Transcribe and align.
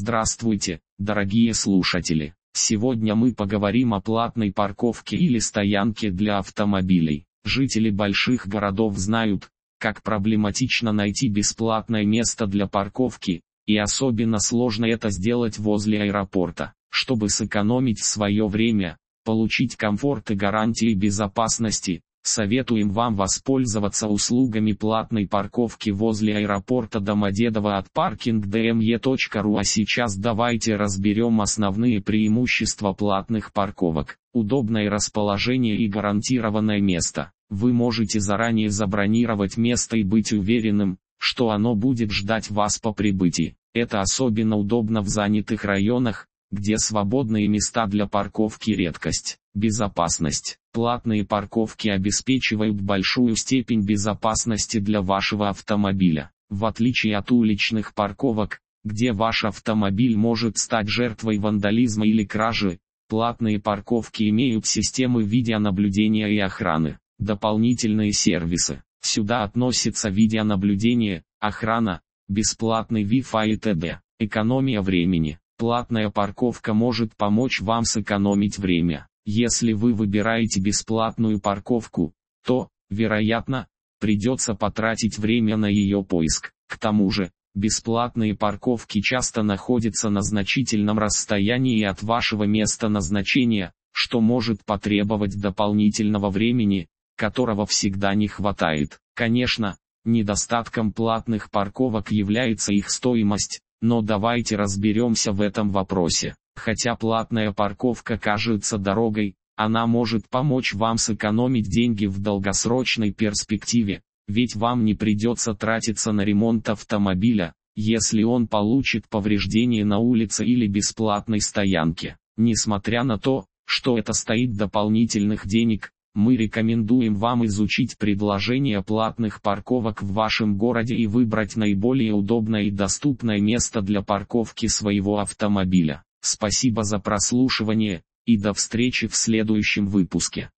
Здравствуйте, 0.00 0.78
дорогие 1.00 1.52
слушатели! 1.54 2.32
Сегодня 2.52 3.16
мы 3.16 3.34
поговорим 3.34 3.94
о 3.94 4.00
платной 4.00 4.52
парковке 4.52 5.16
или 5.16 5.40
стоянке 5.40 6.12
для 6.12 6.38
автомобилей. 6.38 7.24
Жители 7.44 7.90
больших 7.90 8.46
городов 8.46 8.96
знают, 8.96 9.50
как 9.80 10.04
проблематично 10.04 10.92
найти 10.92 11.28
бесплатное 11.28 12.04
место 12.04 12.46
для 12.46 12.68
парковки, 12.68 13.42
и 13.66 13.76
особенно 13.76 14.38
сложно 14.38 14.84
это 14.84 15.10
сделать 15.10 15.58
возле 15.58 16.04
аэропорта. 16.04 16.74
Чтобы 16.90 17.28
сэкономить 17.28 17.98
свое 17.98 18.46
время, 18.46 18.98
получить 19.24 19.74
комфорт 19.74 20.30
и 20.30 20.36
гарантии 20.36 20.94
безопасности, 20.94 22.02
Советуем 22.22 22.90
вам 22.90 23.16
воспользоваться 23.16 24.08
услугами 24.08 24.72
платной 24.72 25.26
парковки 25.26 25.90
возле 25.90 26.38
аэропорта 26.38 27.00
Домодедово 27.00 27.78
от 27.78 27.86
parkingdme.ru 27.94 29.58
А 29.58 29.64
сейчас 29.64 30.16
давайте 30.16 30.76
разберем 30.76 31.40
основные 31.40 32.02
преимущества 32.02 32.92
платных 32.92 33.52
парковок. 33.52 34.18
Удобное 34.32 34.90
расположение 34.90 35.76
и 35.76 35.88
гарантированное 35.88 36.80
место. 36.80 37.32
Вы 37.48 37.72
можете 37.72 38.20
заранее 38.20 38.68
забронировать 38.68 39.56
место 39.56 39.96
и 39.96 40.02
быть 40.02 40.32
уверенным, 40.32 40.98
что 41.18 41.50
оно 41.50 41.74
будет 41.74 42.10
ждать 42.10 42.50
вас 42.50 42.78
по 42.78 42.92
прибытии. 42.92 43.56
Это 43.72 44.00
особенно 44.00 44.56
удобно 44.56 45.02
в 45.02 45.08
занятых 45.08 45.64
районах, 45.64 46.26
где 46.50 46.78
свободные 46.78 47.48
места 47.48 47.86
для 47.86 48.06
парковки 48.06 48.70
редкость. 48.70 49.38
Безопасность. 49.58 50.60
Платные 50.72 51.24
парковки 51.24 51.88
обеспечивают 51.88 52.80
большую 52.80 53.34
степень 53.34 53.84
безопасности 53.84 54.78
для 54.78 55.02
вашего 55.02 55.48
автомобиля. 55.48 56.30
В 56.48 56.64
отличие 56.64 57.16
от 57.16 57.32
уличных 57.32 57.92
парковок, 57.92 58.60
где 58.84 59.12
ваш 59.12 59.44
автомобиль 59.44 60.16
может 60.16 60.58
стать 60.58 60.86
жертвой 60.86 61.38
вандализма 61.38 62.06
или 62.06 62.24
кражи, 62.24 62.78
платные 63.08 63.58
парковки 63.58 64.28
имеют 64.28 64.64
системы 64.64 65.24
видеонаблюдения 65.24 66.28
и 66.28 66.38
охраны. 66.38 67.00
Дополнительные 67.18 68.12
сервисы. 68.12 68.84
Сюда 69.00 69.42
относятся 69.42 70.08
видеонаблюдение, 70.08 71.24
охрана, 71.40 72.00
бесплатный 72.28 73.02
Wi-Fi 73.02 73.48
и 73.48 73.56
т.д. 73.56 74.00
Экономия 74.20 74.82
времени. 74.82 75.40
Платная 75.56 76.10
парковка 76.10 76.74
может 76.74 77.16
помочь 77.16 77.60
вам 77.60 77.82
сэкономить 77.82 78.58
время. 78.58 79.08
Если 79.30 79.74
вы 79.74 79.92
выбираете 79.92 80.58
бесплатную 80.58 81.38
парковку, 81.38 82.14
то, 82.46 82.70
вероятно, 82.88 83.68
придется 84.00 84.54
потратить 84.54 85.18
время 85.18 85.58
на 85.58 85.66
ее 85.66 86.02
поиск. 86.02 86.54
К 86.66 86.78
тому 86.78 87.10
же, 87.10 87.30
бесплатные 87.54 88.34
парковки 88.34 89.02
часто 89.02 89.42
находятся 89.42 90.08
на 90.08 90.22
значительном 90.22 90.98
расстоянии 90.98 91.84
от 91.84 92.02
вашего 92.02 92.44
места 92.44 92.88
назначения, 92.88 93.74
что 93.92 94.22
может 94.22 94.64
потребовать 94.64 95.38
дополнительного 95.38 96.30
времени, 96.30 96.88
которого 97.14 97.66
всегда 97.66 98.14
не 98.14 98.28
хватает. 98.28 98.98
Конечно, 99.14 99.76
недостатком 100.06 100.90
платных 100.90 101.50
парковок 101.50 102.12
является 102.12 102.72
их 102.72 102.88
стоимость, 102.88 103.60
но 103.82 104.00
давайте 104.00 104.56
разберемся 104.56 105.32
в 105.32 105.42
этом 105.42 105.70
вопросе. 105.70 106.34
Хотя 106.58 106.96
платная 106.96 107.52
парковка 107.52 108.18
кажется 108.18 108.78
дорогой, 108.78 109.36
она 109.54 109.86
может 109.86 110.28
помочь 110.28 110.74
вам 110.74 110.98
сэкономить 110.98 111.70
деньги 111.70 112.06
в 112.06 112.18
долгосрочной 112.18 113.12
перспективе, 113.12 114.02
ведь 114.26 114.56
вам 114.56 114.84
не 114.84 114.94
придется 114.94 115.54
тратиться 115.54 116.10
на 116.12 116.22
ремонт 116.22 116.68
автомобиля, 116.68 117.54
если 117.76 118.24
он 118.24 118.48
получит 118.48 119.08
повреждение 119.08 119.84
на 119.84 119.98
улице 119.98 120.44
или 120.44 120.66
бесплатной 120.66 121.40
стоянке. 121.40 122.16
Несмотря 122.36 123.04
на 123.04 123.18
то, 123.18 123.46
что 123.64 123.96
это 123.96 124.12
стоит 124.12 124.56
дополнительных 124.56 125.46
денег, 125.46 125.92
мы 126.14 126.36
рекомендуем 126.36 127.14
вам 127.14 127.46
изучить 127.46 127.96
предложения 127.98 128.82
платных 128.82 129.40
парковок 129.42 130.02
в 130.02 130.12
вашем 130.12 130.56
городе 130.56 130.96
и 130.96 131.06
выбрать 131.06 131.54
наиболее 131.54 132.14
удобное 132.14 132.62
и 132.62 132.72
доступное 132.72 133.38
место 133.40 133.80
для 133.80 134.02
парковки 134.02 134.66
своего 134.66 135.18
автомобиля. 135.20 136.02
Спасибо 136.30 136.84
за 136.84 136.98
прослушивание, 136.98 138.02
и 138.26 138.36
до 138.36 138.52
встречи 138.52 139.08
в 139.08 139.16
следующем 139.16 139.88
выпуске. 139.88 140.50